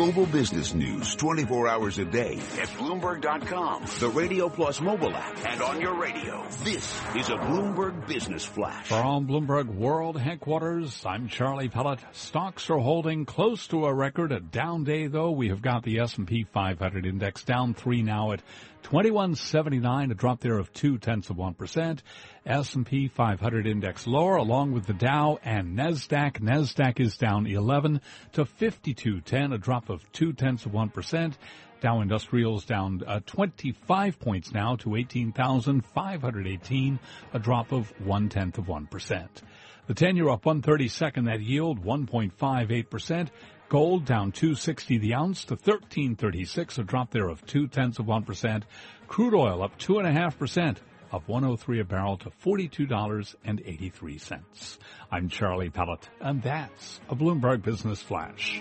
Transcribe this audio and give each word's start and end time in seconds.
global 0.00 0.24
business 0.24 0.72
news 0.72 1.14
24 1.16 1.68
hours 1.68 1.98
a 1.98 2.06
day 2.06 2.32
at 2.58 2.68
Bloomberg.com, 2.78 3.84
the 3.98 4.08
Radio 4.08 4.48
Plus 4.48 4.80
mobile 4.80 5.14
app, 5.14 5.46
and 5.46 5.60
on 5.60 5.78
your 5.78 5.94
radio. 6.00 6.42
This 6.64 6.86
is 7.14 7.28
a 7.28 7.34
Bloomberg 7.34 8.06
Business 8.08 8.42
Flash. 8.42 8.86
From 8.86 9.26
Bloomberg 9.26 9.66
World 9.66 10.18
Headquarters, 10.18 11.04
I'm 11.04 11.28
Charlie 11.28 11.68
Pellet. 11.68 11.98
Stocks 12.12 12.70
are 12.70 12.78
holding 12.78 13.26
close 13.26 13.66
to 13.66 13.84
a 13.84 13.92
record. 13.92 14.32
A 14.32 14.40
down 14.40 14.84
day, 14.84 15.06
though. 15.06 15.32
We 15.32 15.50
have 15.50 15.60
got 15.60 15.82
the 15.82 15.98
S&P 15.98 16.44
500 16.44 17.04
index 17.04 17.44
down 17.44 17.74
three 17.74 18.00
now 18.00 18.32
at 18.32 18.40
2179, 18.84 20.10
a 20.10 20.14
drop 20.14 20.40
there 20.40 20.58
of 20.58 20.72
two 20.72 20.96
tenths 20.96 21.28
of 21.28 21.36
one 21.36 21.54
percent. 21.54 22.02
S&P 22.46 23.08
500 23.08 23.66
index 23.66 24.06
lower, 24.06 24.36
along 24.36 24.72
with 24.72 24.86
the 24.86 24.94
Dow 24.94 25.38
and 25.44 25.78
Nasdaq. 25.78 26.40
Nasdaq 26.40 26.98
is 26.98 27.18
down 27.18 27.46
11 27.46 28.00
to 28.32 28.46
5210, 28.46 29.52
a 29.52 29.58
drop 29.58 29.89
of 29.90 30.10
two 30.12 30.32
tenths 30.32 30.64
of 30.64 30.72
one 30.72 30.88
percent. 30.88 31.36
Dow 31.80 32.00
Industrials 32.00 32.64
down 32.64 33.02
uh, 33.06 33.20
25 33.26 34.18
points 34.18 34.52
now 34.52 34.76
to 34.76 34.96
18,518, 34.96 36.98
a 37.32 37.38
drop 37.38 37.72
of 37.72 37.92
one 38.06 38.28
tenth 38.28 38.58
of 38.58 38.68
one 38.68 38.86
percent. 38.86 39.42
The 39.86 39.94
10-year 39.94 40.28
up 40.28 40.44
132nd, 40.44 41.26
that 41.26 41.40
yield 41.40 41.84
1.58 41.84 42.90
percent. 42.90 43.30
Gold 43.68 44.04
down 44.04 44.32
260 44.32 44.98
the 44.98 45.14
ounce 45.14 45.44
to 45.44 45.54
1336, 45.54 46.78
a 46.78 46.82
drop 46.82 47.12
there 47.12 47.28
of 47.28 47.46
two 47.46 47.68
tenths 47.68 47.98
of 47.98 48.06
one 48.06 48.24
percent. 48.24 48.64
Crude 49.06 49.34
oil 49.34 49.62
up 49.62 49.78
two 49.78 49.98
and 49.98 50.08
a 50.08 50.12
half 50.12 50.38
percent, 50.38 50.80
up 51.12 51.28
103 51.28 51.80
a 51.80 51.84
barrel 51.84 52.16
to 52.18 52.30
$42.83. 52.44 54.78
I'm 55.10 55.28
Charlie 55.28 55.70
Pellet, 55.70 56.08
and 56.20 56.40
that's 56.42 57.00
a 57.08 57.16
Bloomberg 57.16 57.62
Business 57.62 58.00
Flash. 58.00 58.60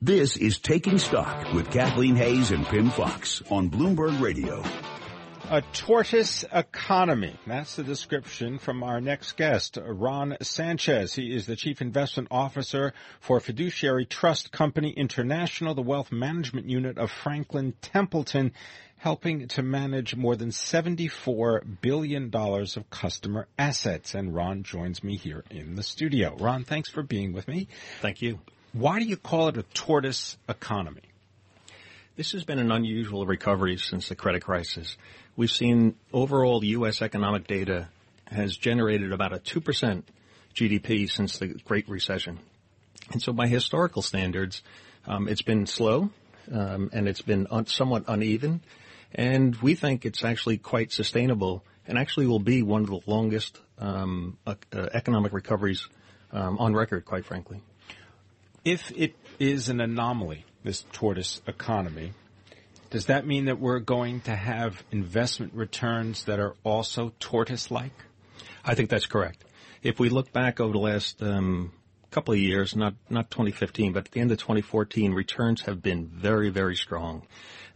This 0.00 0.36
is 0.36 0.58
Taking 0.58 0.98
Stock 0.98 1.52
with 1.52 1.70
Kathleen 1.70 2.16
Hays 2.16 2.50
and 2.50 2.66
Pimm 2.66 2.90
Fox 2.90 3.42
on 3.50 3.70
Bloomberg 3.70 4.20
Radio. 4.20 4.62
A 5.52 5.60
tortoise 5.60 6.46
economy. 6.50 7.36
That's 7.46 7.76
the 7.76 7.82
description 7.82 8.58
from 8.58 8.82
our 8.82 9.02
next 9.02 9.36
guest, 9.36 9.76
Ron 9.84 10.38
Sanchez. 10.40 11.12
He 11.12 11.30
is 11.30 11.44
the 11.44 11.56
Chief 11.56 11.82
Investment 11.82 12.28
Officer 12.30 12.94
for 13.20 13.38
Fiduciary 13.38 14.06
Trust 14.06 14.50
Company 14.50 14.94
International, 14.96 15.74
the 15.74 15.82
wealth 15.82 16.10
management 16.10 16.70
unit 16.70 16.96
of 16.96 17.10
Franklin 17.10 17.74
Templeton, 17.82 18.52
helping 18.96 19.46
to 19.48 19.62
manage 19.62 20.16
more 20.16 20.36
than 20.36 20.48
$74 20.48 21.82
billion 21.82 22.34
of 22.34 22.88
customer 22.88 23.46
assets. 23.58 24.14
And 24.14 24.34
Ron 24.34 24.62
joins 24.62 25.04
me 25.04 25.18
here 25.18 25.44
in 25.50 25.74
the 25.74 25.82
studio. 25.82 26.34
Ron, 26.34 26.64
thanks 26.64 26.88
for 26.88 27.02
being 27.02 27.34
with 27.34 27.46
me. 27.46 27.68
Thank 28.00 28.22
you. 28.22 28.40
Why 28.72 29.00
do 29.00 29.04
you 29.04 29.18
call 29.18 29.48
it 29.48 29.58
a 29.58 29.64
tortoise 29.64 30.38
economy? 30.48 31.02
This 32.14 32.32
has 32.32 32.44
been 32.44 32.58
an 32.58 32.70
unusual 32.70 33.24
recovery 33.24 33.78
since 33.78 34.10
the 34.10 34.14
credit 34.14 34.42
crisis. 34.42 34.98
We've 35.34 35.50
seen 35.50 35.94
overall 36.12 36.62
U.S. 36.62 37.00
economic 37.00 37.46
data 37.46 37.88
has 38.26 38.56
generated 38.56 39.12
about 39.12 39.32
a 39.32 39.38
2% 39.38 40.02
GDP 40.54 41.10
since 41.10 41.38
the 41.38 41.48
Great 41.48 41.88
Recession. 41.88 42.38
And 43.12 43.22
so 43.22 43.32
by 43.32 43.46
historical 43.46 44.02
standards, 44.02 44.62
um, 45.06 45.28
it's 45.28 45.42
been 45.42 45.66
slow, 45.66 46.10
um, 46.50 46.90
and 46.92 47.08
it's 47.08 47.22
been 47.22 47.46
un- 47.50 47.66
somewhat 47.66 48.04
uneven. 48.08 48.60
And 49.14 49.56
we 49.56 49.74
think 49.74 50.04
it's 50.04 50.22
actually 50.22 50.58
quite 50.58 50.92
sustainable 50.92 51.64
and 51.86 51.98
actually 51.98 52.26
will 52.26 52.38
be 52.38 52.62
one 52.62 52.82
of 52.82 52.88
the 52.88 53.00
longest 53.06 53.58
um, 53.78 54.38
uh, 54.46 54.54
economic 54.92 55.32
recoveries 55.32 55.88
um, 56.32 56.58
on 56.58 56.74
record, 56.74 57.04
quite 57.04 57.24
frankly. 57.24 57.60
If 58.64 58.92
it 58.92 59.14
is 59.38 59.68
an 59.68 59.80
anomaly, 59.80 60.44
this 60.62 60.84
tortoise 60.92 61.40
economy, 61.46 62.12
does 62.92 63.06
that 63.06 63.26
mean 63.26 63.46
that 63.46 63.58
we're 63.58 63.78
going 63.78 64.20
to 64.20 64.36
have 64.36 64.84
investment 64.92 65.54
returns 65.54 66.24
that 66.24 66.38
are 66.38 66.54
also 66.62 67.14
tortoise-like? 67.18 67.94
I 68.66 68.74
think 68.74 68.90
that's 68.90 69.06
correct. 69.06 69.42
If 69.82 69.98
we 69.98 70.10
look 70.10 70.30
back 70.30 70.60
over 70.60 70.74
the 70.74 70.78
last 70.78 71.22
um, 71.22 71.72
couple 72.10 72.34
of 72.34 72.38
years, 72.38 72.76
not 72.76 72.94
not 73.08 73.30
2015, 73.30 73.94
but 73.94 74.06
at 74.06 74.12
the 74.12 74.20
end 74.20 74.30
of 74.30 74.38
2014, 74.38 75.14
returns 75.14 75.62
have 75.62 75.82
been 75.82 76.06
very, 76.06 76.50
very 76.50 76.76
strong, 76.76 77.26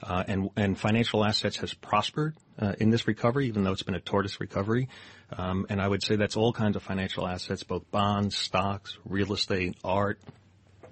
uh, 0.02 0.22
and 0.28 0.50
and 0.54 0.78
financial 0.78 1.24
assets 1.24 1.56
has 1.56 1.72
prospered 1.72 2.36
uh, 2.58 2.74
in 2.78 2.90
this 2.90 3.08
recovery, 3.08 3.46
even 3.48 3.64
though 3.64 3.72
it's 3.72 3.82
been 3.82 3.94
a 3.94 4.00
tortoise 4.00 4.38
recovery. 4.38 4.90
Um, 5.32 5.66
and 5.70 5.80
I 5.80 5.88
would 5.88 6.02
say 6.02 6.16
that's 6.16 6.36
all 6.36 6.52
kinds 6.52 6.76
of 6.76 6.82
financial 6.82 7.26
assets, 7.26 7.62
both 7.62 7.90
bonds, 7.90 8.36
stocks, 8.36 8.98
real 9.06 9.32
estate, 9.32 9.78
art, 9.82 10.20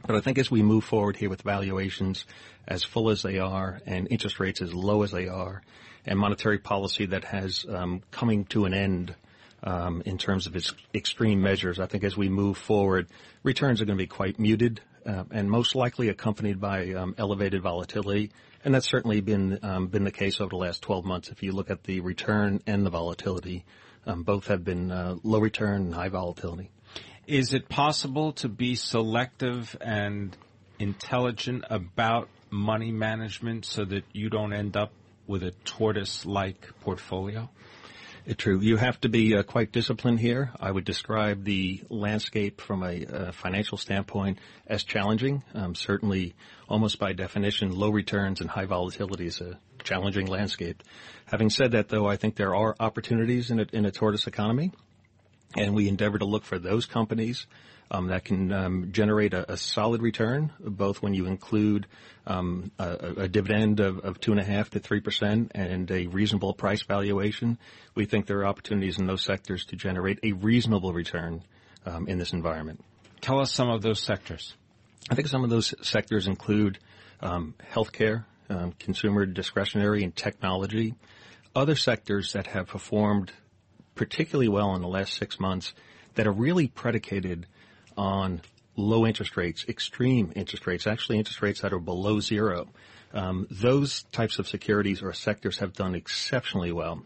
but 0.06 0.16
I 0.16 0.20
think 0.20 0.38
as 0.38 0.50
we 0.50 0.62
move 0.62 0.84
forward 0.84 1.16
here 1.16 1.30
with 1.30 1.42
valuations 1.42 2.24
as 2.68 2.84
full 2.84 3.10
as 3.10 3.22
they 3.22 3.38
are 3.38 3.80
and 3.86 4.08
interest 4.10 4.40
rates 4.40 4.60
as 4.60 4.72
low 4.74 5.02
as 5.02 5.10
they 5.10 5.28
are 5.28 5.62
and 6.06 6.18
monetary 6.18 6.58
policy 6.58 7.06
that 7.06 7.24
has 7.24 7.64
um, 7.68 8.02
coming 8.10 8.44
to 8.46 8.66
an 8.66 8.74
end 8.74 9.14
um, 9.62 10.02
in 10.04 10.18
terms 10.18 10.46
of 10.46 10.54
its 10.54 10.74
extreme 10.94 11.40
measures, 11.40 11.80
I 11.80 11.86
think 11.86 12.04
as 12.04 12.16
we 12.16 12.28
move 12.28 12.58
forward, 12.58 13.08
returns 13.42 13.80
are 13.80 13.86
going 13.86 13.96
to 13.96 14.02
be 14.02 14.06
quite 14.06 14.38
muted 14.38 14.82
uh, 15.06 15.24
and 15.30 15.50
most 15.50 15.74
likely 15.74 16.08
accompanied 16.10 16.60
by 16.60 16.92
um, 16.92 17.14
elevated 17.16 17.62
volatility. 17.62 18.30
And 18.64 18.74
that's 18.74 18.88
certainly 18.88 19.20
been 19.20 19.58
um, 19.62 19.88
been 19.88 20.04
the 20.04 20.10
case 20.10 20.40
over 20.40 20.50
the 20.50 20.56
last 20.56 20.82
12 20.82 21.04
months. 21.04 21.28
If 21.28 21.42
you 21.42 21.52
look 21.52 21.70
at 21.70 21.84
the 21.84 22.00
return 22.00 22.62
and 22.66 22.84
the 22.84 22.90
volatility, 22.90 23.64
um, 24.06 24.22
both 24.22 24.46
have 24.46 24.64
been 24.64 24.90
uh, 24.90 25.16
low 25.22 25.40
return 25.40 25.82
and 25.82 25.94
high 25.94 26.08
volatility. 26.08 26.70
Is 27.26 27.54
it 27.54 27.70
possible 27.70 28.32
to 28.34 28.48
be 28.48 28.74
selective 28.74 29.74
and 29.80 30.36
intelligent 30.78 31.64
about 31.70 32.28
money 32.50 32.92
management 32.92 33.64
so 33.64 33.84
that 33.86 34.04
you 34.12 34.28
don't 34.28 34.52
end 34.52 34.76
up 34.76 34.92
with 35.26 35.42
a 35.42 35.52
tortoise-like 35.64 36.68
portfolio? 36.80 37.48
It's 38.26 38.42
true. 38.42 38.60
You 38.60 38.76
have 38.76 39.00
to 39.02 39.08
be 39.08 39.36
uh, 39.36 39.42
quite 39.42 39.72
disciplined 39.72 40.20
here. 40.20 40.52
I 40.60 40.70
would 40.70 40.84
describe 40.84 41.44
the 41.44 41.82
landscape 41.88 42.60
from 42.60 42.82
a 42.82 43.06
uh, 43.06 43.32
financial 43.32 43.78
standpoint 43.78 44.38
as 44.66 44.84
challenging. 44.84 45.42
Um, 45.54 45.74
certainly, 45.74 46.34
almost 46.68 46.98
by 46.98 47.14
definition, 47.14 47.70
low 47.70 47.90
returns 47.90 48.42
and 48.42 48.50
high 48.50 48.66
volatility 48.66 49.26
is 49.26 49.40
a 49.40 49.58
challenging 49.82 50.26
landscape. 50.26 50.82
Having 51.24 51.50
said 51.50 51.72
that, 51.72 51.88
though, 51.88 52.06
I 52.06 52.16
think 52.16 52.36
there 52.36 52.54
are 52.54 52.74
opportunities 52.78 53.50
in 53.50 53.60
a, 53.60 53.66
in 53.72 53.86
a 53.86 53.90
tortoise 53.90 54.26
economy 54.26 54.72
and 55.56 55.74
we 55.74 55.88
endeavor 55.88 56.18
to 56.18 56.24
look 56.24 56.44
for 56.44 56.58
those 56.58 56.86
companies 56.86 57.46
um, 57.90 58.08
that 58.08 58.24
can 58.24 58.52
um, 58.52 58.88
generate 58.92 59.34
a, 59.34 59.52
a, 59.52 59.56
solid 59.56 60.02
return, 60.02 60.52
both 60.58 61.02
when 61.02 61.14
you 61.14 61.26
include 61.26 61.86
um, 62.26 62.70
a, 62.78 63.14
a, 63.18 63.28
dividend 63.28 63.80
of, 63.80 63.98
of, 64.00 64.20
two 64.20 64.32
and 64.32 64.40
a 64.40 64.44
half 64.44 64.70
to 64.70 64.78
three 64.78 65.00
percent 65.00 65.52
and 65.54 65.90
a 65.90 66.06
reasonable 66.06 66.54
price 66.54 66.82
valuation. 66.82 67.58
We 67.94 68.06
think 68.06 68.26
there 68.26 68.38
are 68.38 68.46
opportunities 68.46 68.98
in 68.98 69.06
those 69.06 69.22
sectors 69.22 69.66
to 69.66 69.76
generate 69.76 70.18
a 70.22 70.32
reasonable 70.32 70.92
return 70.92 71.42
um, 71.84 72.08
in 72.08 72.18
this 72.18 72.32
environment. 72.32 72.82
Tell 73.20 73.38
us 73.40 73.52
some 73.52 73.68
of 73.68 73.82
those 73.82 74.00
sectors. 74.00 74.54
I 75.10 75.14
think 75.14 75.28
some 75.28 75.44
of 75.44 75.50
those 75.50 75.74
sectors 75.82 76.26
include 76.26 76.78
um, 77.20 77.54
healthcare, 77.72 78.24
um, 78.48 78.72
consumer 78.78 79.26
discretionary, 79.26 80.02
and 80.02 80.14
technology. 80.16 80.94
Other 81.54 81.76
sectors 81.76 82.32
that 82.32 82.46
have 82.48 82.66
performed 82.66 83.30
particularly 83.94 84.48
well 84.48 84.74
in 84.74 84.82
the 84.82 84.88
last 84.88 85.14
six 85.14 85.38
months 85.38 85.72
that 86.14 86.26
are 86.26 86.32
really 86.32 86.68
predicated 86.68 87.46
on 87.96 88.40
low 88.76 89.06
interest 89.06 89.36
rates, 89.36 89.64
extreme 89.68 90.32
interest 90.34 90.66
rates, 90.66 90.86
actually 90.86 91.18
interest 91.18 91.42
rates 91.42 91.60
that 91.60 91.72
are 91.72 91.78
below 91.78 92.20
zero. 92.20 92.68
Um, 93.12 93.46
those 93.50 94.02
types 94.10 94.38
of 94.38 94.48
securities 94.48 95.02
or 95.02 95.12
sectors 95.12 95.58
have 95.58 95.72
done 95.72 95.94
exceptionally 95.94 96.72
well. 96.72 97.04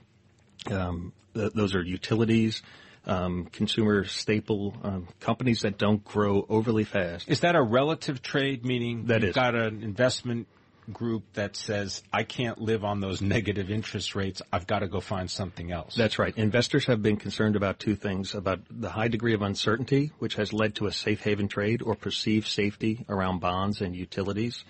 Um, 0.71 1.13
th- 1.35 1.53
those 1.53 1.75
are 1.75 1.83
utilities, 1.83 2.63
um, 3.07 3.47
consumer 3.53 4.05
staple 4.05 4.75
um, 4.83 5.09
companies 5.21 5.63
that 5.63 5.77
don't 5.77 6.03
grow 6.03 6.47
overly 6.49 6.85
fast. 6.85 7.29
Is 7.29 7.41
that 7.41 7.55
a 7.55 7.63
relative 7.63 8.23
trade? 8.23 8.65
Meaning 8.65 9.07
that 9.07 9.21
you've 9.21 9.31
is. 9.31 9.35
got 9.35 9.55
an 9.55 9.83
investment 9.83 10.47
group 10.93 11.25
that 11.35 11.57
says, 11.57 12.03
I 12.13 12.25
can't 12.25 12.59
live 12.61 12.85
on 12.85 13.01
those 13.01 13.21
negative 13.21 13.71
interest 13.71 14.15
rates. 14.15 14.43
I've 14.53 14.67
got 14.67 14.81
to 14.81 14.89
go 14.89 15.01
find 15.01 15.31
something 15.31 15.71
else. 15.71 15.95
That's 15.95 16.19
right. 16.19 16.37
Investors 16.37 16.87
have 16.87 17.03
been 17.03 17.17
concerned 17.17 17.57
about 17.57 17.79
two 17.79 17.95
things, 17.95 18.35
about 18.35 18.61
the 18.71 18.91
high 18.91 19.09
degree 19.09 19.35
of 19.35 19.43
uncertainty, 19.43 20.13
which 20.19 20.35
has 20.37 20.53
led 20.53 20.77
to 20.77 20.87
a 20.87 20.93
safe 20.93 21.21
haven 21.23 21.49
trade 21.49 21.83
or 21.83 21.95
perceived 21.95 22.49
safety 22.49 23.05
around 23.09 23.41
bonds 23.41 23.81
and 23.81 23.95
utilities, 23.95 24.65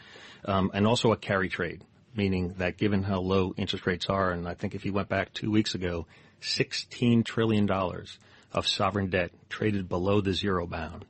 um, 0.45 0.71
and 0.75 0.87
also 0.87 1.13
a 1.13 1.17
carry 1.17 1.49
trade, 1.49 1.83
meaning 2.15 2.55
that 2.59 2.77
given 2.77 3.03
how 3.03 3.21
low 3.21 3.55
interest 3.57 3.87
rates 3.87 4.07
are, 4.09 4.31
and 4.31 4.49
I 4.49 4.55
think 4.55 4.75
if 4.75 4.85
you 4.85 4.93
went 4.93 5.09
back 5.09 5.33
two 5.33 5.51
weeks 5.51 5.75
ago, 5.75 6.07
$16 6.43 7.25
trillion 7.25 7.69
of 7.71 8.67
sovereign 8.67 9.11
debt 9.11 9.31
traded 9.49 9.89
below 9.89 10.21
the 10.21 10.33
zero 10.33 10.67
bound. 10.67 11.05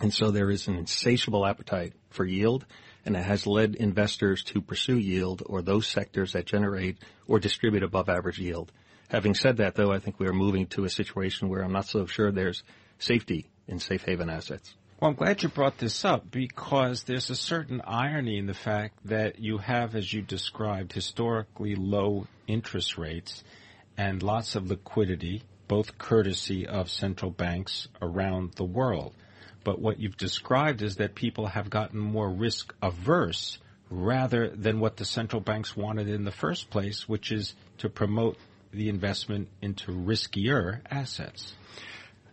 And 0.00 0.12
so 0.12 0.30
there 0.30 0.50
is 0.50 0.68
an 0.68 0.76
insatiable 0.76 1.46
appetite 1.46 1.92
for 2.10 2.24
yield 2.24 2.64
and 3.04 3.16
it 3.16 3.24
has 3.24 3.46
led 3.46 3.74
investors 3.74 4.42
to 4.44 4.60
pursue 4.60 4.98
yield 4.98 5.42
or 5.46 5.62
those 5.62 5.86
sectors 5.86 6.32
that 6.32 6.46
generate 6.46 6.98
or 7.26 7.38
distribute 7.38 7.82
above 7.82 8.08
average 8.08 8.38
yield. 8.38 8.72
Having 9.08 9.34
said 9.34 9.56
that, 9.58 9.74
though, 9.74 9.92
I 9.92 9.98
think 9.98 10.18
we 10.18 10.26
are 10.26 10.32
moving 10.32 10.66
to 10.68 10.84
a 10.84 10.90
situation 10.90 11.48
where 11.48 11.62
I'm 11.62 11.72
not 11.72 11.86
so 11.86 12.06
sure 12.06 12.30
there's 12.30 12.62
safety 12.98 13.46
in 13.68 13.78
safe 13.78 14.04
haven 14.04 14.30
assets. 14.30 14.74
Well, 15.00 15.10
I'm 15.10 15.16
glad 15.16 15.42
you 15.42 15.48
brought 15.48 15.78
this 15.78 16.04
up 16.04 16.30
because 16.30 17.02
there's 17.02 17.28
a 17.28 17.34
certain 17.34 17.82
irony 17.84 18.38
in 18.38 18.46
the 18.46 18.54
fact 18.54 18.98
that 19.06 19.40
you 19.40 19.58
have, 19.58 19.96
as 19.96 20.12
you 20.12 20.22
described, 20.22 20.92
historically 20.92 21.74
low 21.74 22.26
interest 22.46 22.96
rates 22.96 23.42
and 23.96 24.22
lots 24.22 24.54
of 24.54 24.70
liquidity, 24.70 25.42
both 25.66 25.98
courtesy 25.98 26.66
of 26.68 26.88
central 26.88 27.32
banks 27.32 27.88
around 28.00 28.52
the 28.52 28.64
world. 28.64 29.12
But 29.64 29.80
what 29.80 30.00
you've 30.00 30.16
described 30.16 30.82
is 30.82 30.96
that 30.96 31.14
people 31.14 31.46
have 31.46 31.70
gotten 31.70 31.98
more 31.98 32.28
risk 32.28 32.74
averse 32.82 33.58
rather 33.90 34.48
than 34.48 34.80
what 34.80 34.96
the 34.96 35.04
central 35.04 35.40
banks 35.40 35.76
wanted 35.76 36.08
in 36.08 36.24
the 36.24 36.32
first 36.32 36.70
place, 36.70 37.08
which 37.08 37.30
is 37.30 37.54
to 37.78 37.88
promote 37.88 38.36
the 38.72 38.88
investment 38.88 39.48
into 39.60 39.92
riskier 39.92 40.80
assets. 40.90 41.52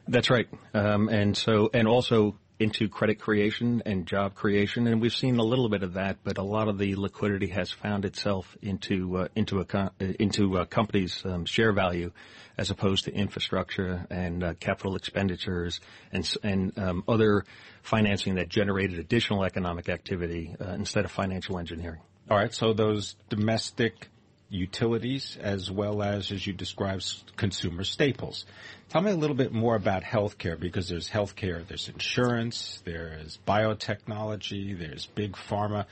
That's 0.08 0.30
right. 0.30 0.48
Um, 0.74 1.10
and 1.10 1.36
so, 1.36 1.70
and 1.74 1.88
also 1.88 2.38
into 2.60 2.90
credit 2.90 3.20
creation 3.20 3.82
and 3.86 4.06
job 4.06 4.36
creation, 4.36 4.86
and 4.86 5.02
we've 5.02 5.16
seen 5.16 5.38
a 5.38 5.44
little 5.44 5.70
bit 5.70 5.82
of 5.82 5.94
that, 5.94 6.18
but 6.24 6.38
a 6.38 6.44
lot 6.44 6.68
of 6.68 6.78
the 6.78 6.96
liquidity 6.96 7.48
has 7.48 7.72
found 7.72 8.04
itself 8.04 8.58
into 8.62 9.18
uh, 9.18 9.28
into 9.36 9.62
a 9.62 9.92
into 10.20 10.58
a 10.58 10.66
company's 10.66 11.24
um, 11.26 11.46
share 11.46 11.72
value, 11.72 12.12
as 12.58 12.70
opposed 12.70 13.06
to 13.06 13.14
infrastructure 13.14 14.06
and 14.10 14.44
uh, 14.44 14.54
capital 14.60 14.98
expenditures 14.98 15.80
and 16.12 16.30
and 16.44 16.78
um, 16.78 17.04
other 17.08 17.46
financing 17.82 18.36
that 18.36 18.50
generated 18.50 19.00
additional 19.00 19.46
economic 19.46 19.88
activity 19.88 20.54
uh, 20.60 20.72
instead 20.74 21.06
of 21.06 21.12
financial 21.12 21.58
engineering. 21.58 22.02
All 22.30 22.38
right, 22.38 22.54
so 22.54 22.74
those 22.74 23.16
domestic 23.30 24.10
utilities 24.50 25.38
as 25.40 25.70
well 25.70 26.02
as, 26.02 26.32
as 26.32 26.46
you 26.46 26.54
described, 26.54 27.06
consumer 27.38 27.84
staples. 27.84 28.46
Tell 28.90 29.02
me 29.02 29.12
a 29.12 29.16
little 29.16 29.36
bit 29.36 29.52
more 29.52 29.76
about 29.76 30.04
healthcare 30.04 30.60
because 30.60 30.90
there's 30.90 31.10
healthcare, 31.10 31.66
there's 31.68 31.90
insurance, 31.90 32.82
there's 32.86 33.38
biotechnology, 33.48 34.78
there's 34.78 35.06
big 35.06 35.34
pharma. 35.34 35.86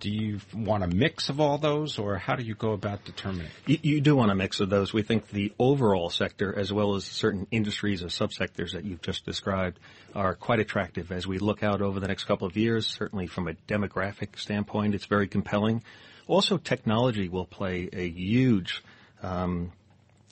Do 0.00 0.10
you 0.10 0.40
want 0.52 0.82
a 0.82 0.88
mix 0.88 1.28
of 1.28 1.40
all 1.40 1.58
those, 1.58 2.00
or 2.00 2.18
how 2.18 2.34
do 2.34 2.42
you 2.42 2.56
go 2.56 2.72
about 2.72 3.04
determining? 3.04 3.52
You, 3.66 3.78
you, 3.82 4.00
do 4.00 4.16
want 4.16 4.32
a 4.32 4.34
mix 4.34 4.58
of 4.58 4.68
those. 4.68 4.92
We 4.92 5.02
think 5.02 5.28
the 5.28 5.52
overall 5.60 6.10
sector, 6.10 6.52
as 6.58 6.72
well 6.72 6.96
as 6.96 7.04
certain 7.04 7.46
industries 7.52 8.02
or 8.02 8.08
subsectors 8.08 8.72
that 8.72 8.84
you've 8.84 9.02
just 9.02 9.24
described, 9.24 9.78
are 10.12 10.34
quite 10.34 10.58
attractive 10.58 11.12
as 11.12 11.28
we 11.28 11.38
look 11.38 11.62
out 11.62 11.80
over 11.80 12.00
the 12.00 12.08
next 12.08 12.24
couple 12.24 12.48
of 12.48 12.56
years. 12.56 12.84
Certainly, 12.88 13.28
from 13.28 13.46
a 13.46 13.52
demographic 13.68 14.36
standpoint, 14.40 14.96
it's 14.96 15.06
very 15.06 15.28
compelling. 15.28 15.84
Also, 16.32 16.56
technology 16.56 17.28
will 17.28 17.44
play 17.44 17.90
a 17.92 18.08
huge 18.08 18.82
um, 19.22 19.70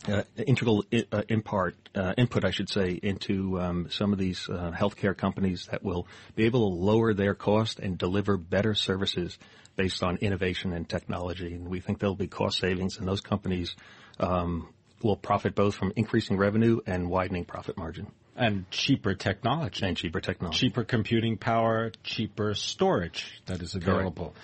uh, 0.09 0.23
integral 0.47 0.83
uh, 1.13 1.23
impart, 1.29 1.75
uh, 1.95 2.15
input, 2.17 2.43
I 2.43 2.53
should 2.53 2.71
say, 2.71 2.99
into 3.03 3.61
um, 3.61 3.89
some 3.91 4.15
of 4.15 4.19
these 4.19 4.49
uh, 4.49 4.73
healthcare 4.75 5.15
companies 5.15 5.69
that 5.71 5.83
will 5.83 6.07
be 6.35 6.47
able 6.47 6.71
to 6.71 6.75
lower 6.75 7.13
their 7.13 7.35
cost 7.35 7.81
and 7.81 7.99
deliver 7.99 8.39
better 8.39 8.75
services 8.75 9.37
based 9.77 10.03
on 10.03 10.17
innovation 10.23 10.73
and 10.73 10.89
technology. 10.89 11.53
And 11.53 11.69
we 11.69 11.81
think 11.81 11.99
there'll 11.99 12.15
be 12.15 12.29
cost 12.29 12.57
savings, 12.57 12.97
and 12.97 13.07
those 13.07 13.21
companies 13.21 13.77
um, 14.19 14.71
will 15.03 15.17
profit 15.17 15.55
both 15.55 15.75
from 15.75 15.93
increasing 15.97 16.39
revenue 16.39 16.81
and 16.87 17.11
widening 17.11 17.45
profit 17.45 17.77
margin. 17.77 18.07
And 18.35 18.71
cheaper 18.71 19.13
technology. 19.13 19.85
And 19.85 19.99
cheaper 19.99 20.23
technology. 20.23 20.61
Cheaper 20.61 20.85
computing 20.85 21.37
power, 21.37 21.93
cheaper 22.03 22.55
storage 22.55 23.43
that 23.45 23.61
is 23.61 23.75
available. 23.75 24.29
Correct. 24.29 24.39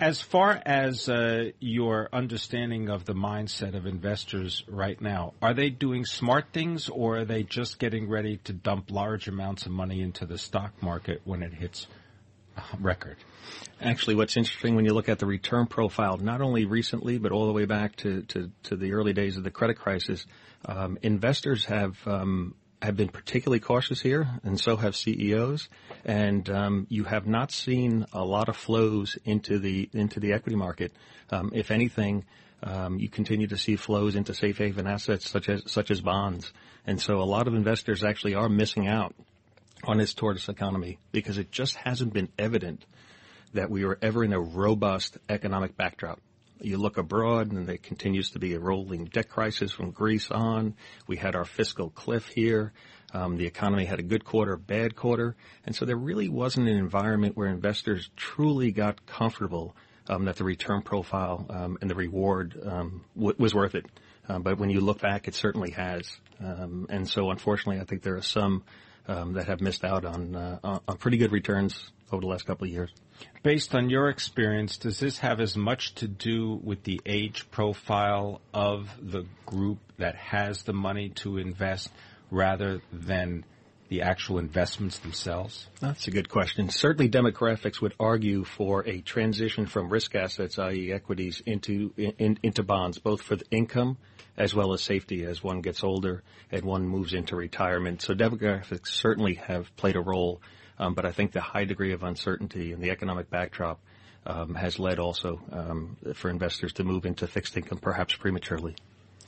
As 0.00 0.20
far 0.20 0.60
as 0.66 1.08
uh, 1.08 1.50
your 1.60 2.08
understanding 2.12 2.88
of 2.88 3.04
the 3.04 3.14
mindset 3.14 3.76
of 3.76 3.86
investors 3.86 4.64
right 4.66 5.00
now, 5.00 5.34
are 5.40 5.54
they 5.54 5.70
doing 5.70 6.04
smart 6.04 6.46
things 6.52 6.88
or 6.88 7.18
are 7.18 7.24
they 7.24 7.44
just 7.44 7.78
getting 7.78 8.08
ready 8.08 8.38
to 8.44 8.52
dump 8.52 8.90
large 8.90 9.28
amounts 9.28 9.66
of 9.66 9.72
money 9.72 10.00
into 10.00 10.26
the 10.26 10.38
stock 10.38 10.82
market 10.82 11.20
when 11.24 11.42
it 11.42 11.54
hits 11.54 11.86
record? 12.80 13.16
Actually, 13.80 14.14
what's 14.14 14.36
interesting 14.36 14.74
when 14.74 14.84
you 14.84 14.94
look 14.94 15.08
at 15.08 15.18
the 15.18 15.26
return 15.26 15.66
profile, 15.66 16.16
not 16.16 16.40
only 16.40 16.64
recently, 16.64 17.18
but 17.18 17.32
all 17.32 17.46
the 17.46 17.52
way 17.52 17.64
back 17.64 17.96
to, 17.96 18.22
to, 18.22 18.50
to 18.64 18.76
the 18.76 18.92
early 18.92 19.12
days 19.12 19.36
of 19.36 19.44
the 19.44 19.50
credit 19.50 19.78
crisis, 19.78 20.24
um, 20.64 20.98
investors 21.02 21.64
have 21.64 21.96
um, 22.06 22.54
have 22.82 22.96
been 22.96 23.08
particularly 23.08 23.60
cautious 23.60 24.00
here, 24.00 24.28
and 24.42 24.58
so 24.58 24.76
have 24.76 24.96
CEOs. 24.96 25.68
And 26.04 26.48
um, 26.50 26.86
you 26.90 27.04
have 27.04 27.26
not 27.26 27.52
seen 27.52 28.06
a 28.12 28.24
lot 28.24 28.48
of 28.48 28.56
flows 28.56 29.16
into 29.24 29.58
the 29.58 29.88
into 29.92 30.20
the 30.20 30.32
equity 30.32 30.56
market. 30.56 30.92
Um, 31.30 31.52
if 31.54 31.70
anything, 31.70 32.24
um, 32.62 32.98
you 32.98 33.08
continue 33.08 33.46
to 33.46 33.56
see 33.56 33.76
flows 33.76 34.16
into 34.16 34.34
safe 34.34 34.58
haven 34.58 34.86
assets 34.86 35.30
such 35.30 35.48
as 35.48 35.62
such 35.70 35.90
as 35.90 36.00
bonds. 36.00 36.52
And 36.84 37.00
so 37.00 37.20
a 37.20 37.24
lot 37.24 37.46
of 37.46 37.54
investors 37.54 38.02
actually 38.02 38.34
are 38.34 38.48
missing 38.48 38.88
out 38.88 39.14
on 39.84 39.98
this 39.98 40.12
tortoise 40.14 40.48
economy 40.48 40.98
because 41.12 41.38
it 41.38 41.52
just 41.52 41.76
hasn't 41.76 42.12
been 42.12 42.28
evident 42.38 42.84
that 43.54 43.70
we 43.70 43.84
were 43.84 43.98
ever 44.02 44.24
in 44.24 44.32
a 44.32 44.40
robust 44.40 45.18
economic 45.28 45.76
backdrop. 45.76 46.20
You 46.62 46.78
look 46.78 46.96
abroad, 46.96 47.50
and 47.50 47.66
there 47.66 47.76
continues 47.76 48.30
to 48.30 48.38
be 48.38 48.54
a 48.54 48.60
rolling 48.60 49.06
debt 49.06 49.28
crisis 49.28 49.72
from 49.72 49.90
Greece 49.90 50.30
on. 50.30 50.74
We 51.06 51.16
had 51.16 51.34
our 51.34 51.44
fiscal 51.44 51.90
cliff 51.90 52.28
here. 52.28 52.72
Um, 53.12 53.36
the 53.36 53.46
economy 53.46 53.84
had 53.84 53.98
a 53.98 54.02
good 54.02 54.24
quarter, 54.24 54.56
bad 54.56 54.96
quarter, 54.96 55.36
and 55.66 55.74
so 55.74 55.84
there 55.84 55.96
really 55.96 56.28
wasn't 56.28 56.68
an 56.68 56.76
environment 56.76 57.36
where 57.36 57.48
investors 57.48 58.08
truly 58.16 58.70
got 58.70 59.04
comfortable 59.04 59.76
um, 60.08 60.24
that 60.24 60.36
the 60.36 60.44
return 60.44 60.82
profile 60.82 61.46
um, 61.50 61.78
and 61.80 61.90
the 61.90 61.94
reward 61.94 62.58
um, 62.64 63.04
w- 63.14 63.34
was 63.38 63.54
worth 63.54 63.74
it. 63.74 63.86
Uh, 64.28 64.38
but 64.38 64.58
when 64.58 64.70
you 64.70 64.80
look 64.80 65.00
back, 65.00 65.28
it 65.28 65.34
certainly 65.34 65.72
has. 65.72 66.16
Um, 66.40 66.86
and 66.88 67.08
so, 67.08 67.30
unfortunately, 67.30 67.80
I 67.80 67.84
think 67.84 68.02
there 68.02 68.16
are 68.16 68.22
some 68.22 68.64
um, 69.08 69.34
that 69.34 69.46
have 69.46 69.60
missed 69.60 69.84
out 69.84 70.04
on, 70.04 70.34
uh, 70.34 70.78
on 70.88 70.96
pretty 70.96 71.16
good 71.16 71.32
returns 71.32 71.90
over 72.12 72.20
the 72.20 72.26
last 72.26 72.46
couple 72.46 72.66
of 72.66 72.72
years. 72.72 72.90
Based 73.42 73.74
on 73.74 73.90
your 73.90 74.08
experience, 74.08 74.76
does 74.76 75.00
this 75.00 75.18
have 75.18 75.40
as 75.40 75.56
much 75.56 75.94
to 75.96 76.08
do 76.08 76.60
with 76.62 76.84
the 76.84 77.00
age 77.06 77.50
profile 77.50 78.40
of 78.52 78.88
the 79.00 79.24
group 79.46 79.78
that 79.98 80.14
has 80.16 80.62
the 80.62 80.72
money 80.72 81.10
to 81.10 81.38
invest 81.38 81.90
rather 82.30 82.80
than 82.92 83.44
the 83.88 84.02
actual 84.02 84.38
investments 84.38 84.98
themselves? 84.98 85.66
That's 85.80 86.08
a 86.08 86.10
good 86.10 86.28
question. 86.28 86.70
Certainly 86.70 87.10
demographics 87.10 87.80
would 87.80 87.94
argue 88.00 88.44
for 88.44 88.86
a 88.88 89.00
transition 89.00 89.66
from 89.66 89.90
risk 89.90 90.14
assets, 90.14 90.58
i.e. 90.58 90.92
equities, 90.92 91.42
into, 91.44 91.92
in, 91.96 92.38
into 92.42 92.62
bonds, 92.62 92.98
both 92.98 93.22
for 93.22 93.36
the 93.36 93.44
income 93.50 93.98
as 94.36 94.54
well 94.54 94.72
as 94.72 94.82
safety 94.82 95.24
as 95.24 95.42
one 95.42 95.60
gets 95.60 95.84
older 95.84 96.22
and 96.50 96.64
one 96.64 96.88
moves 96.88 97.12
into 97.12 97.36
retirement. 97.36 98.00
So 98.02 98.14
demographics 98.14 98.88
certainly 98.88 99.34
have 99.34 99.74
played 99.76 99.96
a 99.96 100.00
role 100.00 100.40
um, 100.78 100.94
but 100.94 101.04
I 101.04 101.12
think 101.12 101.32
the 101.32 101.40
high 101.40 101.64
degree 101.64 101.92
of 101.92 102.02
uncertainty 102.02 102.72
and 102.72 102.82
the 102.82 102.90
economic 102.90 103.30
backdrop 103.30 103.80
um, 104.26 104.54
has 104.54 104.78
led 104.78 104.98
also 104.98 105.40
um, 105.50 105.96
for 106.14 106.30
investors 106.30 106.72
to 106.74 106.84
move 106.84 107.06
into 107.06 107.26
fixed 107.26 107.56
income 107.56 107.78
perhaps 107.78 108.14
prematurely. 108.14 108.76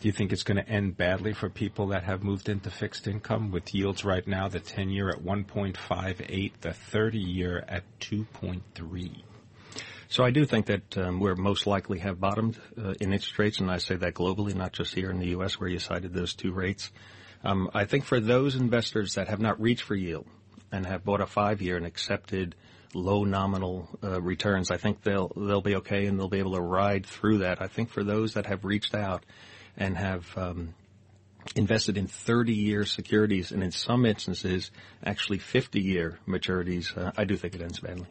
Do 0.01 0.09
you 0.09 0.13
think 0.13 0.33
it's 0.33 0.43
going 0.43 0.63
to 0.63 0.69
end 0.69 0.97
badly 0.97 1.33
for 1.33 1.49
people 1.49 1.89
that 1.89 2.03
have 2.05 2.23
moved 2.23 2.49
into 2.49 2.69
fixed 2.71 3.07
income 3.07 3.51
with 3.51 3.75
yields 3.75 4.05
right 4.05 4.27
now, 4.27 4.49
the 4.49 4.61
10 4.61 4.91
year 4.91 5.09
at 5.09 5.23
1.58, 5.23 6.53
the 6.61 6.73
30 6.73 7.19
year 7.19 7.65
at 7.67 7.85
2.3? 8.01 9.23
So 10.09 10.23
I 10.23 10.31
do 10.31 10.45
think 10.45 10.67
that 10.67 10.99
um, 10.99 11.21
we're 11.21 11.35
most 11.35 11.67
likely 11.67 12.01
have 12.01 12.21
bottomed 12.21 12.61
uh, 12.79 12.91
in 13.01 13.13
interest 13.13 13.39
rates, 13.39 13.61
and 13.61 13.71
I 13.71 13.79
say 13.79 13.97
that 13.97 14.15
globally, 14.15 14.55
not 14.55 14.73
just 14.73 14.95
here 14.95 15.11
in 15.11 15.19
the 15.19 15.29
U.S. 15.29 15.59
where 15.59 15.69
you 15.69 15.79
cited 15.79 16.13
those 16.13 16.35
two 16.35 16.53
rates. 16.53 16.91
Um, 17.43 17.71
I 17.75 17.85
think 17.85 18.05
for 18.05 18.21
those 18.21 18.57
investors 18.57 19.15
that 19.15 19.29
have 19.29 19.41
not 19.41 19.61
reached 19.61 19.83
for 19.83 19.95
yield, 19.95 20.27
and 20.75 20.87
have 20.87 21.05
bought 21.05 21.21
a 21.21 21.27
five 21.27 21.63
year 21.63 21.77
and 21.77 21.87
accepted 21.87 22.55
low 22.95 23.25
nominal 23.25 23.89
uh, 24.03 24.21
returns, 24.21 24.71
I 24.71 24.77
think 24.77 25.03
they'll 25.03 25.33
they'll 25.37 25.61
be 25.61 25.77
okay 25.77 26.07
and 26.07 26.19
they'll 26.19 26.29
be 26.29 26.41
able 26.41 26.55
to 26.55 26.61
ride 26.61 27.07
through 27.07 27.39
that. 27.39 27.63
I 27.63 27.69
think 27.69 27.91
for 27.91 28.03
those 28.03 28.35
that 28.35 28.47
have 28.47 28.65
reached 28.65 28.95
out 28.95 29.25
and 29.77 29.97
have 29.97 30.27
um, 30.37 30.75
invested 31.55 31.97
in 31.97 32.07
30 32.07 32.55
year 32.55 32.85
securities 32.85 33.53
and 33.53 33.63
in 33.63 33.71
some 33.71 34.05
instances 34.05 34.71
actually 35.05 35.39
50 35.39 35.81
year 35.81 36.19
maturities, 36.27 36.97
uh, 36.97 37.13
I 37.17 37.25
do 37.25 37.37
think 37.37 37.55
it 37.55 37.63
ends 37.63 37.81
badly. 37.81 38.09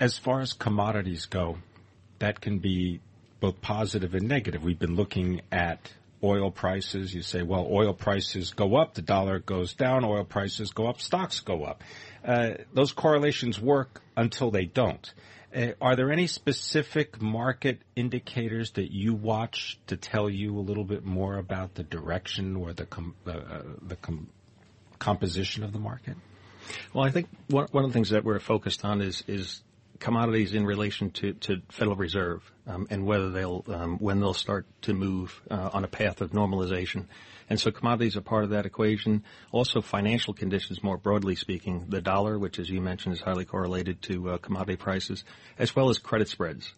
As 0.00 0.18
far 0.18 0.40
as 0.40 0.52
commodities 0.52 1.26
go, 1.26 1.58
that 2.18 2.40
can 2.40 2.58
be 2.58 3.00
both 3.38 3.60
positive 3.60 4.14
and 4.14 4.28
negative. 4.28 4.64
We've 4.64 4.78
been 4.78 4.96
looking 4.96 5.42
at 5.52 5.92
oil 6.22 6.50
prices. 6.50 7.14
You 7.14 7.22
say, 7.22 7.42
well, 7.42 7.66
oil 7.70 7.94
prices 7.94 8.52
go 8.52 8.76
up, 8.76 8.94
the 8.94 9.02
dollar 9.02 9.38
goes 9.38 9.74
down, 9.74 10.04
oil 10.04 10.24
prices 10.24 10.70
go 10.70 10.86
up, 10.86 11.00
stocks 11.00 11.40
go 11.40 11.64
up. 11.64 11.82
Uh, 12.24 12.50
those 12.74 12.92
correlations 12.92 13.60
work 13.60 14.02
until 14.16 14.50
they 14.50 14.66
don't. 14.66 15.12
Uh, 15.54 15.72
are 15.80 15.96
there 15.96 16.12
any 16.12 16.26
specific 16.26 17.20
market 17.20 17.80
indicators 17.96 18.72
that 18.72 18.92
you 18.92 19.14
watch 19.14 19.78
to 19.88 19.96
tell 19.96 20.30
you 20.30 20.56
a 20.56 20.60
little 20.60 20.84
bit 20.84 21.04
more 21.04 21.36
about 21.36 21.74
the 21.74 21.82
direction 21.82 22.54
or 22.54 22.72
the 22.72 22.86
com- 22.86 23.16
uh, 23.26 23.62
the 23.82 23.96
com- 23.96 24.28
composition 24.98 25.64
of 25.64 25.72
the 25.72 25.78
market? 25.78 26.16
Well, 26.92 27.04
I 27.04 27.10
think 27.10 27.28
one, 27.48 27.66
one 27.72 27.84
of 27.84 27.90
the 27.90 27.94
things 27.94 28.10
that 28.10 28.24
we're 28.24 28.38
focused 28.38 28.84
on 28.84 29.00
is 29.00 29.24
is 29.26 29.62
commodities 30.00 30.54
in 30.54 30.64
relation 30.64 31.10
to, 31.10 31.34
to 31.34 31.60
Federal 31.68 31.96
Reserve 31.96 32.42
um, 32.66 32.86
and 32.90 33.06
whether 33.06 33.30
they'll 33.30 33.64
um, 33.68 33.98
when 33.98 34.18
they'll 34.18 34.34
start 34.34 34.66
to 34.82 34.94
move 34.94 35.40
uh, 35.50 35.70
on 35.72 35.84
a 35.84 35.88
path 35.88 36.20
of 36.20 36.32
normalization. 36.32 37.06
And 37.48 37.60
so 37.60 37.70
commodities 37.70 38.16
are 38.16 38.20
part 38.20 38.44
of 38.44 38.50
that 38.50 38.64
equation. 38.64 39.24
Also 39.52 39.80
financial 39.80 40.34
conditions 40.34 40.82
more 40.82 40.96
broadly 40.96 41.34
speaking, 41.34 41.86
the 41.88 42.00
dollar, 42.00 42.38
which 42.38 42.58
as 42.58 42.70
you 42.70 42.80
mentioned 42.80 43.14
is 43.14 43.20
highly 43.20 43.44
correlated 43.44 44.02
to 44.02 44.30
uh, 44.30 44.38
commodity 44.38 44.76
prices, 44.76 45.24
as 45.58 45.74
well 45.76 45.90
as 45.90 45.98
credit 45.98 46.28
spreads. 46.28 46.72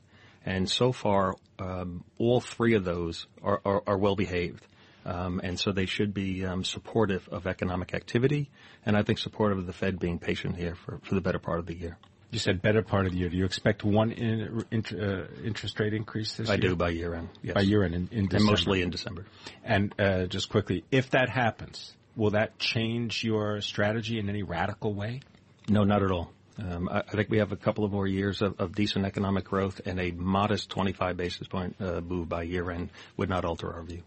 And 0.44 0.68
so 0.68 0.92
far, 0.92 1.36
um, 1.58 2.04
all 2.18 2.40
three 2.40 2.74
of 2.74 2.84
those 2.84 3.26
are, 3.42 3.60
are, 3.64 3.82
are 3.86 3.98
well 3.98 4.16
behaved. 4.16 4.66
Um, 5.04 5.40
and 5.42 5.58
so 5.58 5.72
they 5.72 5.86
should 5.86 6.14
be 6.14 6.44
um, 6.44 6.64
supportive 6.64 7.28
of 7.30 7.46
economic 7.46 7.92
activity, 7.92 8.50
and 8.86 8.96
I 8.96 9.02
think 9.02 9.18
supportive 9.18 9.58
of 9.58 9.66
the 9.66 9.72
Fed 9.72 9.98
being 9.98 10.18
patient 10.18 10.56
here 10.56 10.76
for, 10.76 11.00
for 11.02 11.14
the 11.14 11.20
better 11.20 11.40
part 11.40 11.58
of 11.58 11.66
the 11.66 11.74
year. 11.74 11.98
You 12.32 12.38
said 12.38 12.62
better 12.62 12.82
part 12.82 13.04
of 13.04 13.12
the 13.12 13.18
year. 13.18 13.28
Do 13.28 13.36
you 13.36 13.44
expect 13.44 13.84
one 13.84 14.10
in, 14.10 14.64
in, 14.70 14.98
uh, 14.98 15.26
interest 15.44 15.78
rate 15.78 15.92
increase 15.92 16.34
this 16.34 16.48
I 16.48 16.54
year? 16.54 16.64
I 16.64 16.68
do 16.68 16.76
by 16.76 16.88
year 16.88 17.14
end. 17.14 17.28
Yes. 17.42 17.54
By 17.54 17.60
year 17.60 17.84
end 17.84 17.94
in, 17.94 18.08
in 18.10 18.26
December. 18.26 18.36
And 18.36 18.44
mostly 18.46 18.80
in 18.80 18.88
December. 18.88 19.26
And 19.62 19.94
uh, 20.00 20.24
just 20.24 20.48
quickly, 20.48 20.82
if 20.90 21.10
that 21.10 21.28
happens, 21.28 21.94
will 22.16 22.30
that 22.30 22.58
change 22.58 23.22
your 23.22 23.60
strategy 23.60 24.18
in 24.18 24.30
any 24.30 24.42
radical 24.42 24.94
way? 24.94 25.20
No, 25.68 25.84
not 25.84 26.02
at 26.02 26.10
all. 26.10 26.32
Um, 26.58 26.88
I, 26.88 27.00
I, 27.00 27.10
think 27.10 27.28
we 27.28 27.36
have 27.38 27.52
a 27.52 27.56
couple 27.56 27.84
of 27.84 27.92
more 27.92 28.06
years 28.06 28.40
of, 28.40 28.58
of, 28.58 28.74
decent 28.74 29.04
economic 29.04 29.44
growth, 29.44 29.82
and 29.84 30.00
a 30.00 30.10
modest 30.10 30.70
25 30.70 31.16
basis 31.16 31.48
point 31.48 31.76
uh, 31.80 32.00
move 32.00 32.30
by 32.30 32.44
year 32.44 32.70
end 32.70 32.90
would 33.16 33.28
not 33.28 33.44
alter 33.44 33.72
our 33.72 33.82
view. 33.82 34.02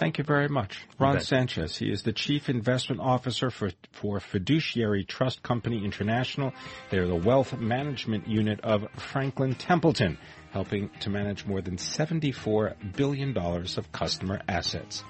Thank 0.00 0.16
you 0.16 0.24
very 0.24 0.48
much. 0.48 0.82
Ron 0.98 1.20
Sanchez. 1.20 1.76
He 1.76 1.92
is 1.92 2.04
the 2.04 2.14
Chief 2.14 2.48
Investment 2.48 3.02
Officer 3.02 3.50
for, 3.50 3.70
for 3.92 4.18
Fiduciary 4.18 5.04
Trust 5.04 5.42
Company 5.42 5.84
International. 5.84 6.54
They're 6.88 7.06
the 7.06 7.14
wealth 7.14 7.58
management 7.58 8.26
unit 8.26 8.62
of 8.62 8.86
Franklin 8.96 9.54
Templeton, 9.56 10.16
helping 10.52 10.88
to 11.00 11.10
manage 11.10 11.44
more 11.44 11.60
than 11.60 11.76
$74 11.76 12.96
billion 12.96 13.36
of 13.36 13.92
customer 13.92 14.40
assets. 14.48 15.04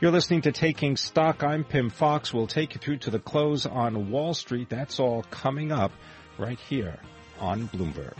You're 0.00 0.12
listening 0.12 0.42
to 0.42 0.52
Taking 0.52 0.96
Stock. 0.96 1.42
I'm 1.42 1.64
Pimm 1.64 1.90
Fox. 1.90 2.32
We'll 2.32 2.46
take 2.46 2.76
you 2.76 2.80
through 2.80 2.98
to 2.98 3.10
the 3.10 3.18
close 3.18 3.66
on 3.66 4.12
Wall 4.12 4.34
Street. 4.34 4.68
That's 4.70 5.00
all 5.00 5.24
coming 5.32 5.72
up 5.72 5.90
right 6.38 6.60
here 6.60 7.00
on 7.40 7.66
Bloomberg. 7.66 8.14